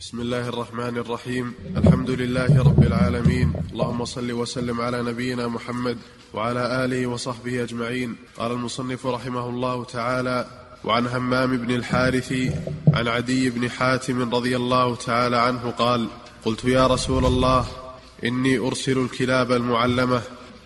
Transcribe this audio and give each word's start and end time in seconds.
بسم 0.00 0.20
الله 0.20 0.48
الرحمن 0.48 0.96
الرحيم. 0.96 1.54
الحمد 1.76 2.10
لله 2.10 2.62
رب 2.62 2.82
العالمين. 2.82 3.52
اللهم 3.72 4.04
صل 4.04 4.32
وسلم 4.32 4.80
على 4.80 5.02
نبينا 5.02 5.48
محمد 5.48 5.98
وعلى 6.34 6.84
آله 6.84 7.06
وصحبه 7.06 7.62
أجمعين. 7.62 8.16
قال 8.36 8.52
المصنف 8.52 9.06
رحمه 9.06 9.48
الله 9.48 9.84
تعالى 9.84 10.46
وعن 10.84 11.06
همام 11.06 11.56
بن 11.56 11.74
الحارث 11.74 12.32
عن 12.94 13.08
عدي 13.08 13.50
بن 13.50 13.70
حاتم 13.70 14.34
رضي 14.34 14.56
الله 14.56 14.96
تعالى 14.96 15.36
عنه 15.36 15.70
قال 15.70 16.08
قلت 16.44 16.64
يا 16.64 16.86
رسول 16.86 17.24
الله 17.24 17.66
إني 18.24 18.58
أرسل 18.58 18.98
الكلاب 18.98 19.52
المعلمة 19.52 20.22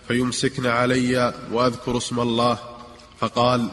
فيمسكن 0.09 0.67
علي 0.67 1.35
وأذكر 1.53 1.97
اسم 1.97 2.21
الله. 2.21 2.59
فقال 3.21 3.69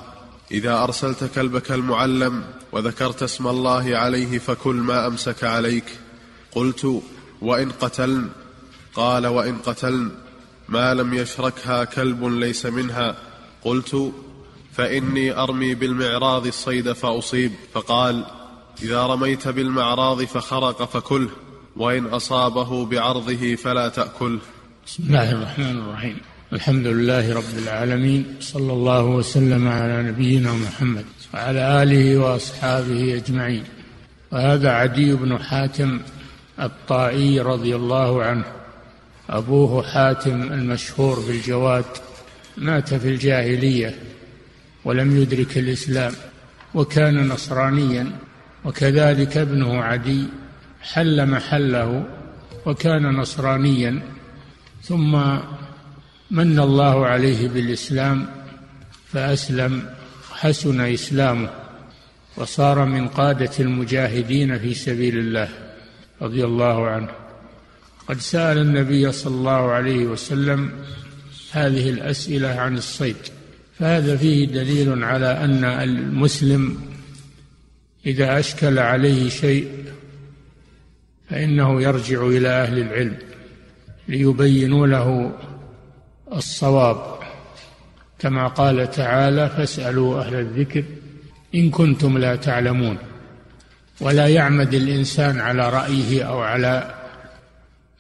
إذا 0.52 0.84
أرسلت 0.84 1.24
كلبك 1.36 1.72
المعلم 1.72 2.44
وذكرت 2.72 3.24
اسم 3.24 3.48
الله 3.48 3.98
عليه 3.98 4.40
فكل 4.40 4.76
ما 4.76 5.08
أمسك 5.08 5.44
عليك. 5.44 5.86
قلت 6.52 7.02
وإن 7.42 7.72
قتلن؟ 7.72 8.30
قال 8.94 9.28
وإن 9.28 9.58
قتلن. 9.58 10.12
ما 10.70 10.94
لم 10.94 11.14
يشركها 11.14 11.84
كلب 11.84 12.24
ليس 12.24 12.66
منها. 12.66 13.16
قلت 13.64 14.12
فإني 14.74 15.32
أرمي 15.32 15.76
بالمعراض 15.76 16.48
الصيد 16.48 16.92
فأصيب. 16.92 17.52
فقال 17.74 18.26
إذا 18.84 19.06
رميت 19.06 19.48
بالمعراض 19.48 20.24
فخرق 20.24 20.92
فكله 20.92 21.30
وإن 21.76 22.06
أصابه 22.06 22.86
بعرضه 22.86 23.56
فلا 23.56 23.90
تأكله. 23.90 24.40
بسم 24.88 25.04
الله 25.04 25.32
الرحمن 25.32 25.78
الرحيم. 25.78 26.18
الحمد 26.54 26.88
لله 26.88 27.34
رب 27.36 27.58
العالمين 27.64 28.36
صلى 28.40 28.74
الله 28.74 29.06
وسلم 29.06 29.68
على 29.68 30.04
نبينا 30.04 30.54
محمد. 30.54 31.06
وعلى 31.34 31.84
آله 31.84 32.18
وأصحابه 32.18 33.16
أجمعين. 33.16 33.64
وهذا 34.32 34.72
عدي 34.72 35.14
بن 35.14 35.44
حاتم 35.44 36.00
الطائي 36.60 37.40
رضي 37.40 37.76
الله 37.76 38.24
عنه. 38.24 38.44
أبوه 39.30 39.84
حاتم 39.84 40.42
المشهور 40.42 41.20
بالجواد 41.20 41.86
مات 42.58 42.94
في 42.94 43.08
الجاهلية 43.08 43.96
ولم 44.86 45.22
يدرك 45.22 45.58
الإسلام 45.58 46.14
وكان 46.74 47.28
نصرانيا 47.28 48.12
وكذلك 48.66 49.38
ابنه 49.38 49.84
عدي 49.84 50.26
حل 50.82 51.30
محله 51.30 52.06
وكان 52.66 53.16
نصرانيا. 53.16 54.02
ثم 54.84 55.12
من 56.32 56.60
الله 56.60 57.06
عليه 57.06 57.48
بالإسلام 57.48 58.26
فأسلم 59.14 59.84
حسن 60.42 60.82
إسلامه 60.82 61.50
وصار 62.38 62.86
من 62.86 63.08
قادة 63.08 63.52
المجاهدين 63.60 64.60
في 64.60 64.74
سبيل 64.74 65.18
الله 65.18 65.50
رضي 66.22 66.46
الله 66.46 66.88
عنه. 66.88 67.10
قد 68.08 68.20
سأل 68.20 68.58
النبي 68.58 69.12
صلى 69.12 69.36
الله 69.36 69.72
عليه 69.72 70.06
وسلم 70.06 70.72
هذه 71.52 71.90
الأسئلة 71.90 72.48
عن 72.48 72.78
الصيد 72.78 73.16
فهذا 73.80 74.18
فيه 74.18 74.48
دليل 74.48 75.04
على 75.04 75.26
أن 75.26 75.64
المسلم 75.64 76.78
إذا 78.06 78.40
أشكل 78.40 78.80
عليه 78.80 79.30
شيء 79.30 79.86
فإنه 81.30 81.82
يرجع 81.82 82.28
إلى 82.28 82.50
أهل 82.50 82.80
العلم 82.80 83.18
ليبينوا 84.08 84.88
له 84.88 85.32
الصواب. 86.34 87.21
كما 88.22 88.48
قال 88.48 88.92
تعالى 88.92 89.50
فاسألوا 89.50 90.22
أهل 90.22 90.36
الذكر 90.36 90.84
إن 91.56 91.70
كنتم 91.70 92.18
لا 92.18 92.36
تعلمون. 92.36 92.98
ولا 94.02 94.28
يعمد 94.28 94.74
الإنسان 94.74 95.40
على 95.40 95.70
رأيه 95.70 96.24
أو 96.24 96.40
على 96.40 96.96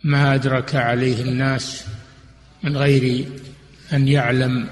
ما 0.04 0.36
أدرك 0.36 0.76
عليه 0.76 1.22
الناس 1.22 1.86
من 2.64 2.78
غير 2.78 3.26
أن 3.94 4.08
يعلم 4.08 4.68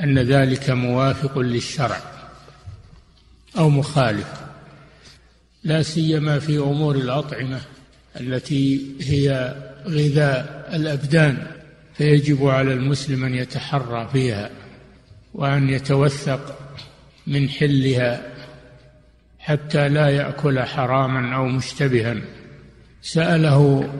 أن 0.00 0.18
ذلك 0.18 0.70
موافق 0.70 1.38
للشرع 1.38 2.00
أو 3.58 3.70
مخالف. 3.70 4.32
لا 5.64 5.82
سيما 5.82 6.38
في 6.38 6.58
أمور 6.58 6.96
الأطعمة 6.96 7.60
التي 8.20 8.86
هي 9.00 9.54
غذاء 9.86 10.70
الأبدان 10.72 11.46
فيجب 11.94 12.46
على 12.46 12.72
المسلم 12.72 13.24
أن 13.24 13.34
يتحرى 13.34 14.08
فيها. 14.12 14.50
وأن 15.38 15.68
يتوثق 15.68 16.58
من 17.26 17.48
حلها 17.48 18.22
حتى 19.38 19.88
لا 19.88 20.08
يأكل 20.08 20.60
حراما 20.60 21.36
أو 21.36 21.46
مشتبها. 21.46 22.16
سأله 23.02 23.92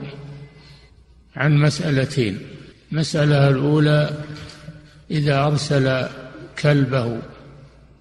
عن 1.37 1.56
مسألتين. 1.56 2.38
المساله 2.93 3.49
الأولى 3.49 4.10
إذا 5.10 5.44
أرسل 5.44 6.09
كلبه 6.59 7.19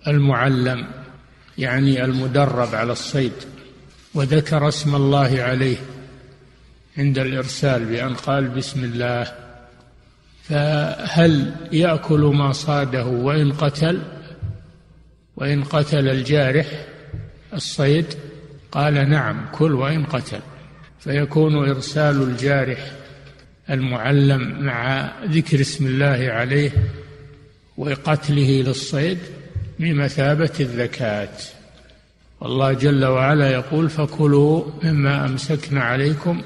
المعلم 0.07 0.87
يعني 1.57 2.05
المدرب 2.05 2.75
على 2.75 2.91
الصيد 2.91 3.33
وذكر 4.13 4.67
اسم 4.67 4.95
الله 4.95 5.41
عليه 5.41 5.77
عند 6.97 7.19
الإرسال 7.19 7.85
بأن 7.85 8.13
قال 8.13 8.47
بسم 8.47 8.83
الله 8.83 9.46
فهل 10.49 11.53
يأكل 11.71 12.19
ما 12.19 12.51
صاده 12.51 13.05
وإن 13.05 13.51
قتل؟ 13.51 14.01
وإن 15.37 15.63
قتل 15.63 16.09
الجارح 16.09 16.85
الصيد؟ 17.53 18.05
قال 18.71 19.09
نعم 19.09 19.45
كل 19.51 19.75
وإن 19.75 20.03
قتل. 20.03 20.39
فيكون 20.99 21.69
إرسال 21.69 22.23
الجارح 22.23 22.91
المعلم 23.69 24.65
مع 24.65 25.11
ذكر 25.25 25.61
اسم 25.61 25.85
الله 25.85 26.27
عليه 26.31 26.71
وقتله 27.77 28.61
للصيد 28.61 29.17
بمثابة 29.79 30.51
الذكاة 30.59 31.29
والله 32.41 32.73
جل 32.73 33.05
وعلا 33.05 33.51
يقول 33.51 33.89
فكلوا 33.89 34.63
مما 34.83 35.25
أمسكن 35.25 35.77
عليكم 35.77 36.41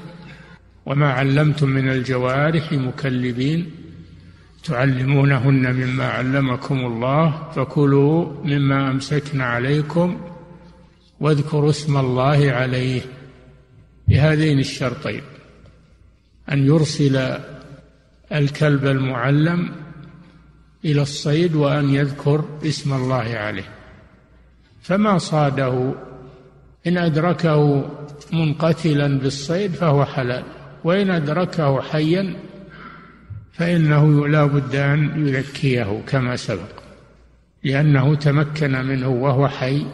وما 0.86 1.12
علمتم 1.12 1.68
من 1.68 1.88
الجوارح 1.88 2.72
مكلبين. 2.72 3.70
تعلمونهن 4.64 5.74
مما 5.74 6.08
علمكم 6.08 6.78
الله 6.86 7.50
فكلوا 7.56 8.32
مما 8.44 8.90
أمسكن 8.90 9.40
عليكم 9.40 10.20
واذكروا 11.20 11.70
اسم 11.70 11.96
الله 11.96 12.52
عليه 12.52 13.02
بهذين 14.08 14.58
الشرطين 14.58 15.22
أن 16.52 16.66
يرسل 16.66 17.38
الكلب 18.32 18.86
المعلم 18.86 19.70
إلى 20.84 21.02
الصيد 21.02 21.54
وأن 21.54 21.94
يذكر 21.94 22.44
اسم 22.66 22.92
الله 22.92 23.34
عليه. 23.34 23.68
فما 24.82 25.18
صاده؟ 25.18 25.94
إن 26.86 26.98
أدركه 26.98 27.90
منقتلا 28.32 29.18
بالصيد 29.18 29.72
فهو 29.72 30.04
حلال 30.04 30.44
وإن 30.84 31.10
أدركه 31.10 31.80
حيا 31.80 32.36
فإنه 33.52 34.28
لا 34.28 34.46
بد 34.46 34.76
أن 34.76 35.28
يذكيه 35.28 36.02
كما 36.06 36.36
سبق 36.36 36.82
لأنه 37.64 38.14
تمكن 38.14 38.72
منه 38.72 39.08
وهو 39.08 39.48
حي 39.48 39.86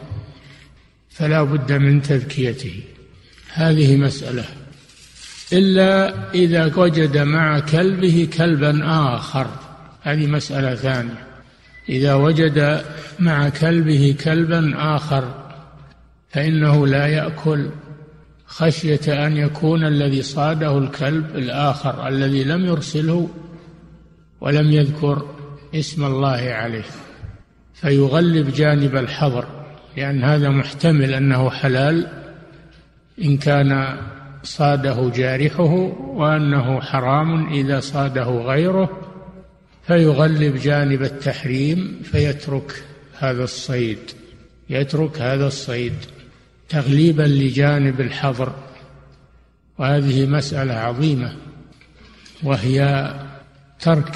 فلا 1.09 1.43
بد 1.43 1.71
من 1.71 2.01
تذكيته. 2.01 2.81
هذه 3.53 3.97
مسألة. 3.97 4.45
إلا 5.53 6.13
إذا 6.33 6.75
وجد 6.75 7.17
مع 7.17 7.59
كلبه 7.59 8.29
كلبا 8.37 8.79
آخر. 9.15 9.47
هذه 10.01 10.27
مسألة 10.27 10.75
ثانية. 10.75 11.27
إذا 11.89 12.13
وجد 12.13 12.85
مع 13.19 13.49
كلبه 13.49 14.15
كلبا 14.23 14.73
آخر 14.95 15.49
فإنه 16.29 16.87
لا 16.87 17.07
يأكل 17.07 17.69
خشية 18.45 19.25
أن 19.27 19.37
يكون 19.37 19.85
الذي 19.85 20.21
صاده 20.21 20.77
الكلب 20.77 21.35
الآخر 21.35 22.07
الذي 22.07 22.43
لم 22.43 22.65
يرسله 22.65 23.29
ولم 24.41 24.71
يذكر 24.71 25.25
اسم 25.75 26.05
الله 26.05 26.41
عليه 26.51 26.85
فيغلب 27.73 28.53
جانب 28.53 28.95
الحظر 28.95 29.45
لأن 29.97 30.23
هذا 30.23 30.49
محتمل 30.49 31.13
أنه 31.13 31.49
حلال 31.49 32.07
إن 33.23 33.37
كان 33.37 33.97
صاده 34.43 35.11
جارحه 35.15 35.73
وأنه 35.99 36.81
حرام 36.81 37.53
إذا 37.53 37.79
صاده 37.79 38.23
غيره 38.23 38.89
فيغلب 39.87 40.55
جانب 40.55 41.01
التحريم 41.01 41.99
فيترك 42.03 42.83
هذا 43.19 43.43
الصيد 43.43 43.99
يترك 44.69 45.21
هذا 45.21 45.47
الصيد 45.47 45.93
تغليبا 46.69 47.23
لجانب 47.23 48.01
الحظر. 48.01 48.53
وهذه 49.77 50.25
مسألة 50.25 50.73
عظيمة 50.73 51.35
وهي 52.43 53.13
ترك 53.79 54.15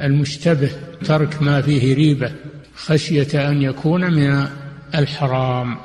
المشتبه 0.00 0.70
ترك 1.04 1.42
ما 1.42 1.62
فيه 1.62 1.94
ريبة 1.94 2.32
خشية 2.74 3.50
أن 3.50 3.62
يكون 3.62 4.12
من 4.14 4.48
الحرام 4.94 5.78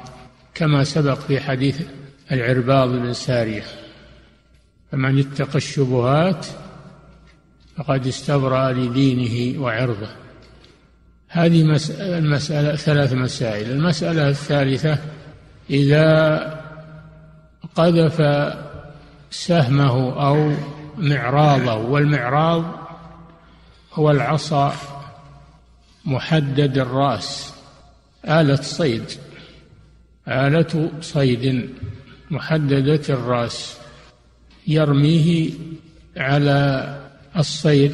كما 0.54 0.84
سبق 0.84 1.20
في 1.20 1.40
حديث 1.40 1.82
العرباض 2.32 2.90
بن 2.90 3.14
سارية. 3.14 3.64
فمن 4.92 5.20
اتقى 5.20 5.56
الشبهات 5.56 6.46
فقد 7.78 8.08
استبرأ 8.08 8.72
لدينه 8.72 9.62
وعرضه. 9.62 10.10
هذه 11.28 11.62
المسألة 12.00 12.76
ثلاث 12.76 13.14
مسائل. 13.14 13.72
المسألة 13.72 14.30
الثالثة 14.30 14.98
إذا 15.70 16.64
قذف 17.76 18.22
سهمه 19.32 20.28
أو 20.28 20.54
معراضه 20.98 21.76
والمعراض 21.76 22.64
هو 23.94 24.12
العصا 24.12 24.76
محدد 26.06 26.78
الرأس 26.78 27.54
آلة 28.26 28.56
صيد 28.56 29.04
آلة 30.28 30.92
صيد 31.02 31.70
محددة 32.32 33.02
الرأس 33.10 33.78
يرميه 34.68 35.50
على 36.18 37.00
الصيد 37.38 37.94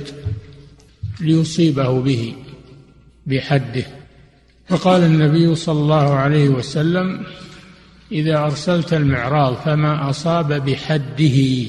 ليصيبه 1.21 2.01
به 2.01 2.35
بحده. 3.25 3.85
فقال 4.67 5.03
النبي 5.03 5.55
صلى 5.55 5.79
الله 5.79 6.13
عليه 6.13 6.49
وسلم 6.49 7.23
إذا 8.11 8.37
أرسلت 8.37 8.93
المعراض 8.93 9.55
فما 9.55 10.09
أصاب 10.09 10.53
بحده 10.65 11.65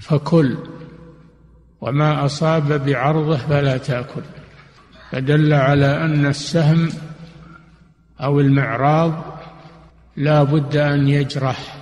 فكل 0.00 0.56
وما 1.80 2.24
أصاب 2.24 2.84
بعرضه 2.86 3.36
فلا 3.36 3.76
تأكل. 3.76 4.22
فدل 5.10 5.52
على 5.52 6.04
أن 6.04 6.26
السهم 6.26 6.88
أو 8.20 8.40
المعراض 8.40 9.40
لا 10.16 10.42
بد 10.42 10.76
أن 10.76 11.08
يجرح 11.08 11.76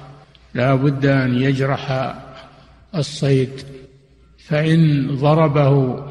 لا 0.54 0.74
بد 0.74 1.06
أن 1.06 1.34
يجرح 1.34 2.14
الصيد. 2.94 3.50
فإن 4.38 5.08
ضربه 5.16 6.04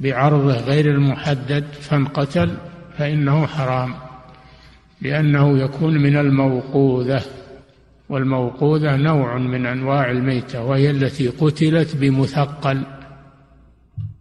بعرضه 0.00 0.54
غير 0.54 0.90
المحدد 0.90 1.64
فانقتل 1.80 2.56
فإنه 2.98 3.46
حرام 3.46 3.94
لأنه 5.02 5.58
يكون 5.58 5.98
من 5.98 6.16
الموقوذة. 6.16 7.22
والموقوذة 8.08 8.96
نوع 8.96 9.38
من 9.38 9.66
أنواع 9.66 10.10
الميتة 10.10 10.64
وهي 10.64 10.90
التي 10.90 11.28
قتلت 11.28 11.96
بمثقل. 11.96 12.82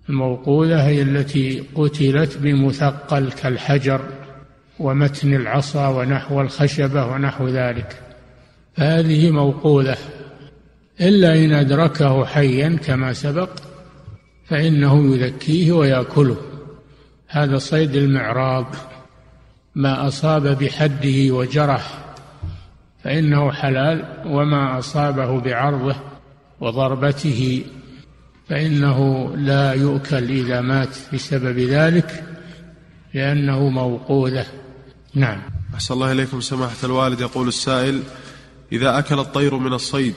الموقوذة 0.09 0.87
هي 0.87 1.01
التي 1.01 1.63
قتلت 1.75 2.37
بمثقل 2.37 3.31
كالحجر 3.31 4.01
ومتن 4.79 5.33
العصا 5.33 5.87
ونحو 5.87 6.41
الخشبة 6.41 7.05
ونحو 7.05 7.47
ذلك. 7.47 8.01
فهذه 8.73 9.31
موقوذة. 9.31 9.97
إلا 11.01 11.45
إن 11.45 11.51
أدركه 11.51 12.25
حيا 12.25 12.77
كما 12.85 13.13
سبق 13.13 13.49
فإنه 14.45 15.15
يذكيه 15.15 15.71
ويأكله. 15.71 16.37
هذا 17.27 17.57
صيد 17.57 17.95
المعراض. 17.95 18.75
ما 19.75 20.07
أصاب 20.07 20.57
بحده 20.57 21.31
وجرح 21.31 22.04
فإنه 23.05 23.51
حلال 23.51 24.05
وما 24.25 24.79
أصابه 24.79 25.39
بعرضه 25.39 25.95
وضربته 26.61 27.65
فإنه 28.49 29.31
لا 29.35 29.73
يؤكل 29.73 30.31
إذا 30.31 30.61
مات 30.61 30.97
بسبب 31.13 31.59
ذلك 31.59 32.23
لأنه 33.13 33.69
موقوذة. 33.69 34.45
نعم. 35.13 35.41
أحسن 35.73 35.93
الله 35.93 36.11
إليكم 36.11 36.41
سماحة 36.41 36.75
الوالد. 36.83 37.21
يقول 37.21 37.47
السائل 37.47 38.03
إذا 38.71 38.99
أكل 38.99 39.19
الطير 39.19 39.55
من 39.55 39.73
الصيد 39.73 40.15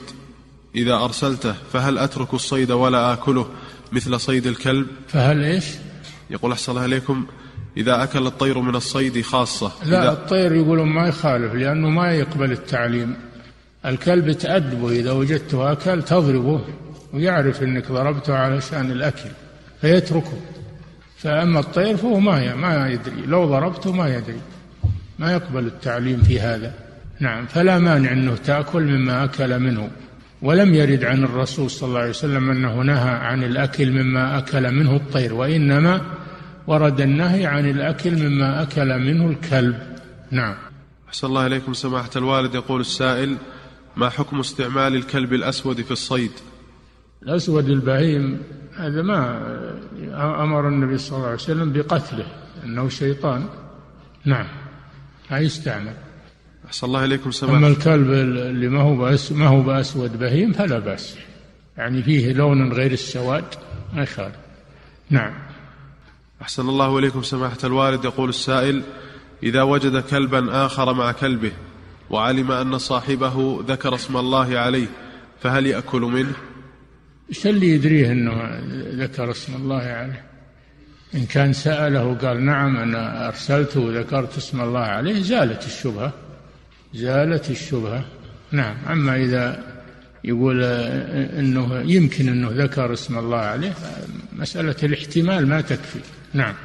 إذا 0.75 0.93
أرسلته 0.93 1.53
فهل 1.73 1.97
أترك 1.97 2.33
الصيد 2.33 2.71
ولا 2.71 3.13
آكله 3.13 3.47
مثل 3.91 4.19
صيد 4.19 4.47
الكلب؟ 4.47 4.87
فهل 5.07 5.43
إيش؟ 5.43 5.65
يقول 6.29 6.51
أحسن 6.51 6.71
الله 6.71 6.85
إليكم 6.85 7.25
إذا 7.79 8.03
أكل 8.03 8.27
الطير 8.27 8.59
من 8.59 8.75
الصيد 8.75 9.21
خاصة. 9.21 9.71
لا 9.85 10.03
إذا 10.03 10.11
الطير 10.11 10.53
يقولون 10.53 10.87
ما 10.87 11.07
يخالف 11.07 11.53
لأنه 11.53 11.89
ما 11.89 12.11
يقبل 12.11 12.51
التعليم. 12.51 13.15
الكلب 13.85 14.31
تأدبه 14.31 14.89
إذا 14.89 15.11
وجدته 15.11 15.71
أكل 15.71 16.03
تضربه 16.03 16.61
ويعرف 17.13 17.63
أنك 17.63 17.91
ضربته 17.91 18.35
علشان 18.35 18.91
الأكل 18.91 19.29
فيتركه. 19.81 20.39
فأما 21.17 21.59
الطير 21.59 21.97
فهو 21.97 22.19
ما 22.19 22.55
ما 22.55 22.89
يدري. 22.89 23.21
لو 23.27 23.45
ضربته 23.45 23.91
ما 23.91 24.15
يدري. 24.15 24.41
ما 25.19 25.33
يقبل 25.33 25.67
التعليم 25.67 26.21
في 26.21 26.39
هذا. 26.39 26.73
نعم 27.19 27.45
فلا 27.45 27.79
مانع 27.79 28.11
أنه 28.11 28.35
تأكل 28.35 28.83
مما 28.83 29.23
أكل 29.23 29.59
منه. 29.59 29.89
ولم 30.41 30.73
يرد 30.73 31.03
عن 31.03 31.23
الرسول 31.23 31.69
صلى 31.69 31.87
الله 31.87 31.99
عليه 31.99 32.09
وسلم 32.09 32.51
أنه 32.51 32.81
نهى 32.81 33.09
عن 33.09 33.43
الأكل 33.43 33.91
مما 33.91 34.37
أكل 34.37 34.71
منه 34.71 34.95
الطير 34.95 35.33
وإنما 35.33 36.01
ورد 36.69 37.01
النهي 37.01 37.45
عن 37.45 37.69
الأكل 37.69 38.29
مما 38.29 38.61
أكل 38.61 38.99
منه 38.99 39.29
الكلب. 39.29 39.77
نعم. 40.31 40.55
أحسن 41.07 41.27
الله 41.27 41.45
إليكم 41.45 41.73
سماحة 41.73 42.09
الوالد. 42.15 42.55
يقول 42.55 42.81
السائل 42.81 43.37
ما 43.95 44.09
حكم 44.09 44.39
استعمال 44.39 44.95
الكلب 44.95 45.33
الأسود 45.33 45.81
في 45.81 45.91
الصيد؟ 45.91 46.31
الأسود 47.23 47.69
البهيم 47.69 48.41
هذا 48.77 49.01
ما 49.01 49.41
أمر 50.43 50.67
النبي 50.67 50.97
صلى 50.97 51.17
الله 51.17 51.27
عليه 51.27 51.35
وسلم 51.35 51.73
بقتله 51.73 52.27
إنه 52.63 52.89
شيطان. 52.89 53.45
نعم. 54.25 54.47
لا 55.31 55.37
يستعمل. 55.37 55.93
أحسن 56.65 56.87
الله 56.87 57.05
إليكم 57.05 57.23
أما 57.23 57.31
سماحة 57.31 57.67
الكلب 57.67 58.11
اللي 58.11 58.67
ما 58.67 58.81
هو 58.81 58.95
بأس 58.95 59.31
ما 59.31 59.47
هو 59.47 59.61
بأسود 59.61 60.19
بهيم 60.19 60.53
فلا 60.53 60.79
بأس. 60.79 61.17
يعني 61.77 62.03
فيه 62.03 62.33
لون 62.33 62.73
غير 62.73 62.91
السواد 62.91 63.45
ما 63.93 64.03
يخالف. 64.03 64.35
نعم. 65.09 65.48
أحسن 66.41 66.69
الله 66.69 66.99
إليكم 66.99 67.23
سماحة 67.23 67.57
الوالد. 67.63 68.05
يقول 68.05 68.29
السائل 68.29 68.81
إذا 69.43 69.61
وجد 69.61 70.03
كلبا 70.03 70.65
آخر 70.65 70.93
مع 70.93 71.11
كلبه 71.11 71.51
وعلم 72.09 72.51
أن 72.51 72.77
صاحبه 72.77 73.63
ذكر 73.67 73.95
اسم 73.95 74.17
الله 74.17 74.59
عليه 74.59 74.87
فهل 75.41 75.65
يأكل 75.65 76.01
منه؟ 76.01 76.33
إيش 77.29 77.47
اللي 77.47 77.69
يدريه 77.69 78.11
إنه 78.11 78.59
ذكر 79.03 79.31
اسم 79.31 79.55
الله 79.55 79.81
عليه؟ 79.81 80.25
إن 81.15 81.25
كان 81.25 81.53
سأله 81.53 82.05
وقال 82.05 82.45
نعم 82.45 82.77
أنا 82.77 83.27
أرسلته 83.27 83.79
وذكرت 83.79 84.37
اسم 84.37 84.61
الله 84.61 84.79
عليه 84.79 85.21
زالت 85.21 85.65
الشبهة. 85.65 86.13
زالت 86.93 87.49
الشبهة. 87.49 88.05
نعم 88.51 88.75
أما 88.89 89.15
إذا 89.15 89.63
يقول 90.23 90.63
إنه 90.63 91.81
يمكن 91.81 92.29
إنه 92.29 92.49
ذكر 92.51 92.93
اسم 92.93 93.17
الله 93.17 93.37
عليه 93.37 93.73
مسألة 94.33 94.75
الاحتمال 94.83 95.47
ما 95.47 95.61
تكفي. 95.61 95.99
نعم 96.33 96.55